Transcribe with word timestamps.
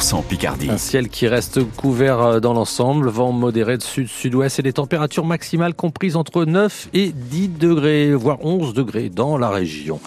100% 0.00 0.24
Picardie. 0.24 0.70
Un 0.70 0.78
ciel 0.78 1.08
qui 1.08 1.28
reste 1.28 1.60
couvert 1.76 2.20
euh, 2.20 2.40
dans 2.40 2.52
l'ensemble, 2.52 3.08
vent 3.08 3.32
modéré 3.32 3.76
de 3.76 3.82
sud-sud-ouest 3.82 4.58
et 4.58 4.62
des 4.62 4.72
températures 4.72 5.24
maximales 5.24 5.74
comprises 5.74 6.16
entre 6.16 6.44
9 6.44 6.88
et 6.94 7.12
10 7.12 7.48
degrés, 7.48 8.12
voire 8.12 8.44
11 8.44 8.74
degrés 8.74 9.08
dans 9.08 9.38
la 9.38 9.50
région. 9.50 10.00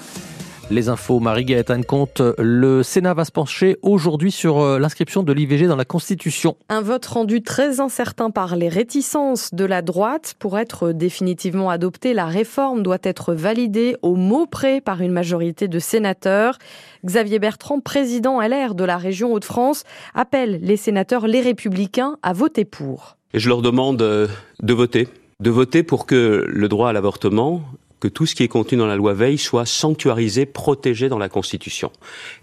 Les 0.70 0.90
infos, 0.90 1.22
Marie-Gaëtane 1.22 1.86
Comte, 1.86 2.22
le 2.38 2.84
Sénat 2.84 3.14
va 3.14 3.24
se 3.24 3.32
pencher 3.32 3.78
aujourd'hui 3.84 4.34
sur 4.34 4.60
euh, 4.60 4.80
l'inscription 4.80 5.24
de 5.24 5.32
l'IVG 5.32 5.66
dans 5.66 5.78
la 5.78 5.86
Constitution. 5.86 6.58
Un 6.68 6.82
vote 6.82 7.06
rendu 7.06 7.42
très 7.42 7.80
incertain 7.80 8.32
par 8.32 8.58
les 8.58 8.68
réticences 8.68 9.54
de 9.54 9.64
la 9.64 9.82
droite. 9.82 10.36
Pour 10.40 10.60
être 10.60 10.92
définitivement 10.92 11.70
adopté, 11.70 12.14
la 12.14 12.26
réforme 12.26 12.84
doit 12.84 12.98
être 13.04 13.34
validée 13.34 13.96
au 14.02 14.16
mot 14.16 14.46
près 14.46 14.82
par 14.82 15.00
une 15.00 15.14
majorité 15.14 15.70
de 15.70 15.80
sénateurs. 15.80 16.58
Xavier 17.06 17.40
Bertrand, 17.40 17.80
président 17.80 18.42
LR 18.42 18.76
de 18.76 18.84
la 18.84 18.98
région 18.98 19.32
Hauts-de-France, 19.32 19.86
appelle 20.16 20.60
les 20.62 20.76
sénateurs, 20.76 21.28
les 21.28 21.40
républicains, 21.40 22.18
à 22.24 22.34
voter 22.34 22.66
pour. 22.66 23.16
Et 23.34 23.40
je 23.40 23.48
leur 23.48 23.62
demande 23.62 24.02
euh, 24.02 24.28
de 24.62 24.74
voter. 24.74 25.08
De 25.40 25.50
voter 25.50 25.84
pour 25.84 26.06
que 26.06 26.44
le 26.46 26.68
droit 26.68 26.90
à 26.90 26.94
l'avortement 26.94 27.62
que 28.00 28.08
tout 28.08 28.26
ce 28.26 28.36
qui 28.36 28.44
est 28.44 28.48
contenu 28.48 28.78
dans 28.78 28.88
la 28.88 28.96
loi 28.96 29.14
Veil 29.14 29.38
soit 29.38 29.66
sanctuarisé, 29.66 30.46
protégé 30.46 31.10
dans 31.10 31.18
la 31.18 31.30
Constitution. 31.30 31.92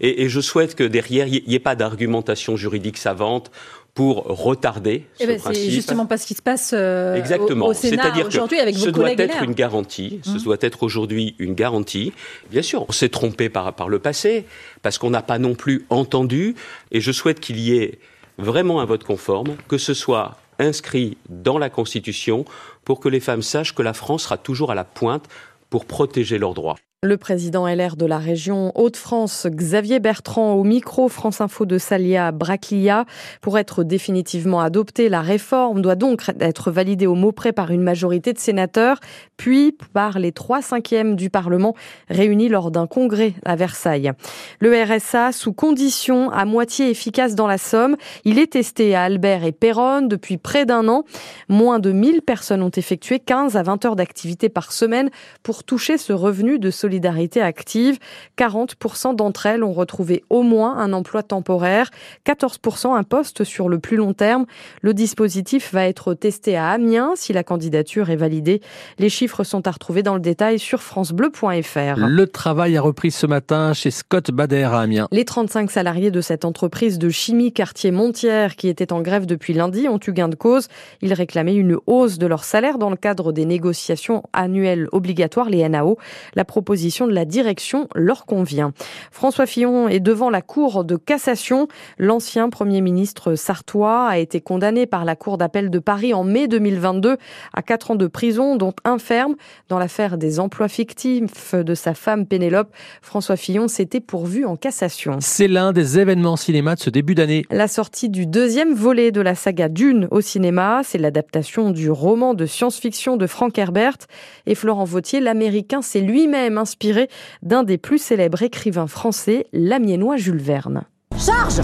Et, 0.01 0.23
et 0.23 0.29
je 0.29 0.41
souhaite 0.41 0.75
que 0.75 0.83
derrière, 0.83 1.27
il 1.27 1.43
n'y 1.47 1.55
ait 1.55 1.59
pas 1.59 1.75
d'argumentation 1.75 2.55
juridique 2.55 2.97
savante 2.97 3.51
pour 3.95 4.25
retarder 4.25 5.05
eh 5.19 5.23
ce 5.23 5.27
ben, 5.27 5.39
principe. 5.39 5.63
C'est 5.63 5.71
justement 5.71 6.05
pas 6.05 6.17
ce 6.17 6.27
qui 6.27 6.33
se 6.33 6.41
passe 6.41 6.71
euh, 6.73 7.15
Exactement. 7.15 7.67
au, 7.67 7.69
au 7.69 7.73
Sénat 7.73 8.11
aujourd'hui 8.27 8.59
avec 8.59 8.75
ce 8.75 8.85
vos 8.85 8.91
doit 8.91 9.03
collègues 9.05 9.21
être 9.21 9.37
LR. 9.37 9.43
une 9.43 9.53
garantie. 9.53 10.19
Ce 10.23 10.31
Mmh. 10.31 10.43
doit 10.43 10.57
être 10.59 10.83
aujourd'hui 10.83 11.35
une 11.39 11.55
garantie. 11.55 12.11
Bien 12.51 12.61
sûr, 12.61 12.85
on 12.89 12.91
s'est 12.91 13.07
trompé 13.07 13.47
par, 13.47 13.73
par 13.73 13.87
le 13.87 13.99
passé 13.99 14.45
parce 14.81 14.97
qu'on 14.97 15.11
n'a 15.11 15.21
pas 15.21 15.39
non 15.39 15.55
plus 15.55 15.85
entendu. 15.89 16.55
Et 16.91 16.99
je 16.99 17.13
souhaite 17.13 17.39
qu'il 17.39 17.57
y 17.57 17.77
ait 17.77 17.99
vraiment 18.37 18.81
un 18.81 18.85
vote 18.85 19.05
conforme, 19.05 19.55
que 19.69 19.77
ce 19.77 19.93
soit 19.93 20.37
inscrit 20.59 21.17
dans 21.29 21.57
la 21.57 21.69
Constitution 21.69 22.45
pour 22.83 22.99
que 22.99 23.09
les 23.09 23.19
femmes 23.19 23.41
sachent 23.41 23.75
que 23.75 23.81
la 23.81 23.93
France 23.93 24.23
sera 24.23 24.37
toujours 24.37 24.71
à 24.71 24.75
la 24.75 24.83
pointe 24.83 25.27
pour 25.69 25.85
protéger 25.85 26.37
leurs 26.37 26.53
droits. 26.53 26.77
Le 27.05 27.17
président 27.17 27.67
LR 27.67 27.97
de 27.97 28.07
la 28.07 28.17
région 28.17 28.71
Hauts-de-France, 28.73 29.45
Xavier 29.47 29.99
Bertrand, 29.99 30.53
au 30.53 30.63
micro 30.63 31.07
France 31.07 31.39
Info 31.39 31.67
de 31.67 31.77
Salia 31.77 32.31
Braclia. 32.31 33.05
Pour 33.41 33.59
être 33.59 33.83
définitivement 33.83 34.59
adoptée, 34.59 35.07
la 35.07 35.21
réforme 35.21 35.83
doit 35.83 35.93
donc 35.93 36.23
être 36.39 36.71
validée 36.71 37.05
au 37.05 37.13
mot 37.13 37.31
près 37.31 37.53
par 37.53 37.69
une 37.69 37.83
majorité 37.83 38.33
de 38.33 38.39
sénateurs, 38.39 38.99
puis 39.37 39.77
par 39.93 40.17
les 40.17 40.31
trois 40.31 40.63
cinquièmes 40.63 41.15
du 41.15 41.29
Parlement 41.29 41.75
réunis 42.09 42.49
lors 42.49 42.71
d'un 42.71 42.87
congrès 42.87 43.35
à 43.45 43.55
Versailles. 43.55 44.11
Le 44.59 44.73
RSA, 44.73 45.31
sous 45.31 45.53
conditions 45.53 46.31
à 46.31 46.45
moitié 46.45 46.89
efficace 46.89 47.35
dans 47.35 47.45
la 47.45 47.59
Somme, 47.59 47.97
il 48.23 48.39
est 48.39 48.53
testé 48.53 48.95
à 48.95 49.03
Albert 49.03 49.43
et 49.43 49.51
Péronne 49.51 50.07
depuis 50.07 50.37
près 50.37 50.65
d'un 50.65 50.87
an. 50.87 51.03
Moins 51.49 51.77
de 51.77 51.91
1000 51.91 52.23
personnes 52.23 52.63
ont 52.63 52.71
effectué 52.75 53.19
15 53.19 53.57
à 53.57 53.61
20 53.61 53.85
heures 53.85 53.95
d'activité 53.95 54.49
par 54.49 54.71
semaine 54.71 55.11
pour 55.43 55.63
toucher 55.63 55.99
ce 55.99 56.11
revenu 56.11 56.57
de 56.57 56.71
solidarité 56.71 56.94
active. 57.41 57.99
40% 58.37 59.15
d'entre 59.15 59.45
elles 59.45 59.63
ont 59.63 59.73
retrouvé 59.73 60.23
au 60.29 60.41
moins 60.41 60.77
un 60.77 60.93
emploi 60.93 61.23
temporaire, 61.23 61.89
14% 62.25 62.95
un 62.95 63.03
poste 63.03 63.43
sur 63.43 63.69
le 63.69 63.79
plus 63.79 63.97
long 63.97 64.13
terme. 64.13 64.45
Le 64.81 64.93
dispositif 64.93 65.73
va 65.73 65.85
être 65.85 66.13
testé 66.13 66.55
à 66.55 66.69
Amiens 66.69 67.13
si 67.15 67.33
la 67.33 67.43
candidature 67.43 68.09
est 68.09 68.15
validée. 68.15 68.61
Les 68.99 69.09
chiffres 69.09 69.43
sont 69.43 69.67
à 69.67 69.71
retrouver 69.71 70.03
dans 70.03 70.15
le 70.15 70.19
détail 70.19 70.59
sur 70.59 70.81
francebleu.fr. 70.81 71.97
Le 71.97 72.25
travail 72.27 72.77
a 72.77 72.81
repris 72.81 73.11
ce 73.11 73.25
matin 73.25 73.73
chez 73.73 73.91
Scott 73.91 74.31
Bader 74.31 74.63
à 74.63 74.79
Amiens. 74.79 75.07
Les 75.11 75.25
35 75.25 75.71
salariés 75.71 76.11
de 76.11 76.21
cette 76.21 76.45
entreprise 76.45 76.99
de 76.99 77.09
chimie 77.09 77.51
quartier 77.51 77.91
Montière 77.91 78.55
qui 78.55 78.67
étaient 78.67 78.93
en 78.93 79.01
grève 79.01 79.25
depuis 79.25 79.53
lundi 79.53 79.87
ont 79.87 79.99
eu 80.05 80.11
gain 80.11 80.27
de 80.27 80.35
cause. 80.35 80.67
Ils 81.01 81.13
réclamaient 81.13 81.55
une 81.55 81.77
hausse 81.87 82.17
de 82.17 82.27
leur 82.27 82.43
salaire 82.43 82.77
dans 82.77 82.89
le 82.89 82.95
cadre 82.95 83.31
des 83.31 83.45
négociations 83.45 84.23
annuelles 84.33 84.87
obligatoires, 84.91 85.49
les 85.49 85.67
NAO. 85.67 85.97
La 86.35 86.45
proposition 86.45 86.84
de 86.85 87.13
la 87.13 87.25
direction 87.25 87.87
leur 87.95 88.25
convient. 88.25 88.73
François 89.11 89.45
Fillon 89.45 89.87
est 89.87 89.99
devant 89.99 90.29
la 90.29 90.41
Cour 90.41 90.83
de 90.83 90.95
cassation. 90.95 91.67
L'ancien 91.97 92.49
Premier 92.49 92.81
ministre 92.81 93.35
sartois 93.35 94.07
a 94.07 94.17
été 94.17 94.39
condamné 94.39 94.85
par 94.85 95.03
la 95.03 95.15
Cour 95.15 95.37
d'appel 95.37 95.69
de 95.69 95.79
Paris 95.79 96.13
en 96.13 96.23
mai 96.23 96.47
2022 96.47 97.17
à 97.53 97.61
4 97.61 97.91
ans 97.91 97.95
de 97.95 98.07
prison, 98.07 98.55
dont 98.55 98.73
un 98.83 98.99
ferme. 98.99 99.35
Dans 99.67 99.79
l'affaire 99.79 100.17
des 100.17 100.39
emplois 100.39 100.67
fictifs 100.67 101.55
de 101.55 101.75
sa 101.75 101.93
femme 101.93 102.25
Pénélope, 102.25 102.71
François 103.01 103.35
Fillon 103.35 103.67
s'était 103.67 103.99
pourvu 103.99 104.45
en 104.45 104.55
cassation. 104.55 105.17
C'est 105.21 105.47
l'un 105.47 105.71
des 105.71 105.99
événements 105.99 106.35
cinéma 106.35 106.75
de 106.75 106.79
ce 106.79 106.89
début 106.89 107.15
d'année. 107.15 107.45
La 107.49 107.67
sortie 107.67 108.09
du 108.09 108.27
deuxième 108.27 108.73
volet 108.73 109.11
de 109.11 109.21
la 109.21 109.35
saga 109.35 109.69
Dune 109.69 110.07
au 110.11 110.21
cinéma, 110.21 110.81
c'est 110.83 110.97
l'adaptation 110.97 111.71
du 111.71 111.89
roman 111.89 112.33
de 112.33 112.45
science-fiction 112.45 113.17
de 113.17 113.27
Frank 113.27 113.57
Herbert. 113.57 113.97
Et 114.45 114.55
Florent 114.55 114.83
Vautier, 114.83 115.19
l'américain, 115.19 115.81
s'est 115.81 116.01
lui-même 116.01 116.57
inspiré 116.65 117.09
d'un 117.43 117.61
des 117.61 117.77
plus 117.77 117.99
célèbres 117.99 118.41
écrivains 118.41 118.87
français, 118.87 119.45
l'amiénois 119.53 120.17
Jules 120.17 120.41
Verne. 120.41 120.85
Charge 121.15 121.61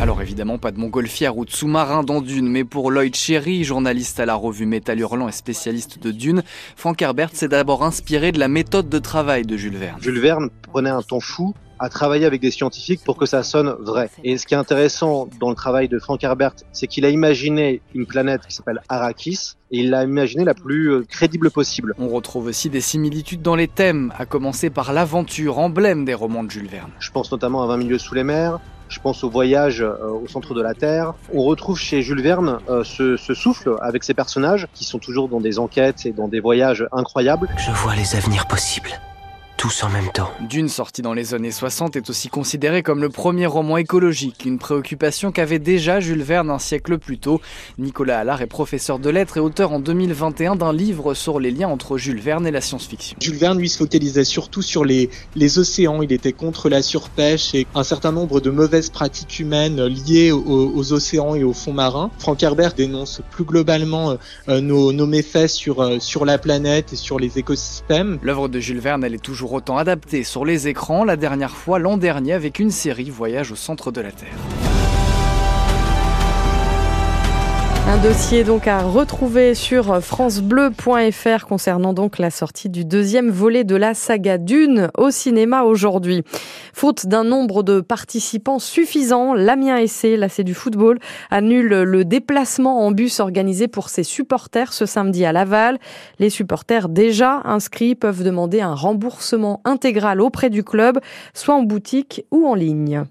alors 0.00 0.20
évidemment, 0.20 0.58
pas 0.58 0.72
de 0.72 0.80
montgolfière 0.80 1.36
ou 1.36 1.44
de 1.44 1.50
sous-marin 1.52 2.02
dans 2.02 2.20
Dune, 2.20 2.48
mais 2.48 2.64
pour 2.64 2.90
Lloyd 2.90 3.14
Cherry, 3.14 3.62
journaliste 3.62 4.18
à 4.18 4.26
la 4.26 4.34
revue 4.34 4.66
Métal 4.66 4.98
Hurlant 4.98 5.28
et 5.28 5.32
spécialiste 5.32 6.02
de 6.02 6.10
Dune, 6.10 6.42
Frank 6.74 7.00
Herbert 7.00 7.30
s'est 7.32 7.46
d'abord 7.46 7.84
inspiré 7.84 8.32
de 8.32 8.40
la 8.40 8.48
méthode 8.48 8.88
de 8.88 8.98
travail 8.98 9.42
de 9.44 9.56
Jules 9.56 9.76
Verne. 9.76 10.00
Jules 10.00 10.18
Verne 10.18 10.50
prenait 10.62 10.90
un 10.90 11.02
temps 11.02 11.20
fou 11.20 11.54
à 11.82 11.88
travailler 11.88 12.26
avec 12.26 12.40
des 12.40 12.52
scientifiques 12.52 13.00
pour 13.04 13.16
que 13.16 13.26
ça 13.26 13.42
sonne 13.42 13.74
vrai. 13.80 14.08
Et 14.22 14.38
ce 14.38 14.46
qui 14.46 14.54
est 14.54 14.56
intéressant 14.56 15.28
dans 15.40 15.50
le 15.50 15.56
travail 15.56 15.88
de 15.88 15.98
Frank 15.98 16.22
Herbert, 16.22 16.54
c'est 16.70 16.86
qu'il 16.86 17.04
a 17.04 17.10
imaginé 17.10 17.82
une 17.92 18.06
planète 18.06 18.42
qui 18.46 18.54
s'appelle 18.54 18.80
Arrakis, 18.88 19.56
et 19.72 19.80
il 19.80 19.90
l'a 19.90 20.04
imaginé 20.04 20.44
la 20.44 20.54
plus 20.54 20.92
euh, 20.92 21.04
crédible 21.08 21.50
possible. 21.50 21.94
On 21.98 22.08
retrouve 22.08 22.46
aussi 22.46 22.70
des 22.70 22.80
similitudes 22.80 23.42
dans 23.42 23.56
les 23.56 23.66
thèmes, 23.66 24.12
à 24.16 24.26
commencer 24.26 24.70
par 24.70 24.92
l'aventure, 24.92 25.58
emblème 25.58 26.04
des 26.04 26.14
romans 26.14 26.44
de 26.44 26.50
Jules 26.52 26.68
Verne. 26.68 26.92
Je 27.00 27.10
pense 27.10 27.32
notamment 27.32 27.64
à 27.64 27.66
20 27.66 27.78
milieux 27.78 27.98
sous 27.98 28.14
les 28.14 28.22
mers, 28.22 28.60
je 28.88 29.00
pense 29.00 29.24
au 29.24 29.30
voyage 29.30 29.80
euh, 29.80 29.96
au 30.06 30.28
centre 30.28 30.54
de 30.54 30.62
la 30.62 30.74
Terre. 30.74 31.14
On 31.34 31.42
retrouve 31.42 31.80
chez 31.80 32.02
Jules 32.02 32.22
Verne 32.22 32.58
euh, 32.68 32.84
ce, 32.84 33.16
ce, 33.16 33.34
souffle 33.34 33.74
avec 33.80 34.04
ses 34.04 34.14
personnages 34.14 34.68
qui 34.72 34.84
sont 34.84 35.00
toujours 35.00 35.28
dans 35.28 35.40
des 35.40 35.58
enquêtes 35.58 36.06
et 36.06 36.12
dans 36.12 36.28
des 36.28 36.38
voyages 36.38 36.86
incroyables. 36.92 37.48
Je 37.56 37.72
vois 37.72 37.96
les 37.96 38.14
avenirs 38.14 38.46
possibles 38.46 39.00
tous 39.62 39.84
en 39.84 39.90
même 39.90 40.10
temps. 40.12 40.28
Dune, 40.40 40.68
sorti 40.68 41.02
dans 41.02 41.12
les 41.12 41.34
années 41.34 41.52
60, 41.52 41.94
est 41.94 42.10
aussi 42.10 42.28
considéré 42.28 42.82
comme 42.82 43.00
le 43.00 43.10
premier 43.10 43.46
roman 43.46 43.76
écologique, 43.76 44.44
une 44.44 44.58
préoccupation 44.58 45.30
qu'avait 45.30 45.60
déjà 45.60 46.00
Jules 46.00 46.24
Verne 46.24 46.50
un 46.50 46.58
siècle 46.58 46.98
plus 46.98 47.18
tôt. 47.18 47.40
Nicolas 47.78 48.18
Allard 48.18 48.42
est 48.42 48.48
professeur 48.48 48.98
de 48.98 49.08
lettres 49.08 49.36
et 49.36 49.40
auteur 49.40 49.70
en 49.70 49.78
2021 49.78 50.56
d'un 50.56 50.72
livre 50.72 51.14
sur 51.14 51.38
les 51.38 51.52
liens 51.52 51.68
entre 51.68 51.96
Jules 51.96 52.18
Verne 52.18 52.44
et 52.44 52.50
la 52.50 52.60
science-fiction. 52.60 53.16
Jules 53.20 53.36
Verne, 53.36 53.56
lui, 53.56 53.68
se 53.68 53.78
focalisait 53.78 54.24
surtout 54.24 54.62
sur 54.62 54.84
les, 54.84 55.10
les 55.36 55.60
océans. 55.60 56.02
Il 56.02 56.12
était 56.12 56.32
contre 56.32 56.68
la 56.68 56.82
surpêche 56.82 57.54
et 57.54 57.68
un 57.76 57.84
certain 57.84 58.10
nombre 58.10 58.40
de 58.40 58.50
mauvaises 58.50 58.90
pratiques 58.90 59.38
humaines 59.38 59.80
liées 59.84 60.32
aux, 60.32 60.72
aux 60.74 60.92
océans 60.92 61.36
et 61.36 61.44
aux 61.44 61.52
fonds 61.52 61.72
marins. 61.72 62.10
Frank 62.18 62.42
Herbert 62.42 62.72
dénonce 62.74 63.22
plus 63.30 63.44
globalement 63.44 64.16
euh, 64.48 64.60
nos, 64.60 64.92
nos, 64.92 65.06
méfaits 65.06 65.46
sur, 65.46 65.80
euh, 65.80 66.00
sur 66.00 66.24
la 66.24 66.38
planète 66.38 66.92
et 66.92 66.96
sur 66.96 67.20
les 67.20 67.38
écosystèmes. 67.38 68.18
L'œuvre 68.22 68.48
de 68.48 68.58
Jules 68.58 68.80
Verne, 68.80 69.04
elle 69.04 69.14
est 69.14 69.22
toujours 69.22 69.51
autant 69.52 69.78
adapté 69.78 70.24
sur 70.24 70.44
les 70.44 70.68
écrans, 70.68 71.04
la 71.04 71.16
dernière 71.16 71.56
fois 71.56 71.78
l'an 71.78 71.96
dernier 71.96 72.32
avec 72.32 72.58
une 72.58 72.70
série 72.70 73.10
Voyage 73.10 73.52
au 73.52 73.56
centre 73.56 73.92
de 73.92 74.00
la 74.00 74.12
Terre. 74.12 74.61
Un 77.88 77.98
dossier 77.98 78.44
donc 78.44 78.68
à 78.68 78.80
retrouver 78.80 79.54
sur 79.54 80.00
francebleu.fr 80.02 81.46
concernant 81.46 81.92
donc 81.92 82.18
la 82.18 82.30
sortie 82.30 82.68
du 82.68 82.84
deuxième 82.84 83.28
volet 83.28 83.64
de 83.64 83.74
la 83.74 83.92
saga 83.92 84.38
Dune 84.38 84.88
au 84.96 85.10
cinéma 85.10 85.64
aujourd'hui. 85.64 86.22
Faute 86.72 87.06
d'un 87.06 87.24
nombre 87.24 87.64
de 87.64 87.80
participants 87.80 88.60
suffisant, 88.60 89.34
l'Amiens 89.34 89.84
là 90.16 90.28
c'est 90.28 90.44
du 90.44 90.54
football, 90.54 91.00
annule 91.30 91.82
le 91.82 92.04
déplacement 92.04 92.86
en 92.86 92.92
bus 92.92 93.18
organisé 93.18 93.66
pour 93.66 93.88
ses 93.88 94.04
supporters 94.04 94.72
ce 94.72 94.86
samedi 94.86 95.24
à 95.24 95.32
Laval. 95.32 95.78
Les 96.20 96.30
supporters 96.30 96.88
déjà 96.88 97.42
inscrits 97.44 97.96
peuvent 97.96 98.22
demander 98.22 98.60
un 98.60 98.74
remboursement 98.74 99.60
intégral 99.64 100.20
auprès 100.20 100.50
du 100.50 100.62
club, 100.62 101.00
soit 101.34 101.56
en 101.56 101.62
boutique 101.62 102.24
ou 102.30 102.46
en 102.46 102.54
ligne. 102.54 103.04